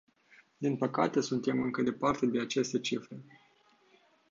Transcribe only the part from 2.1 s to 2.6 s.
de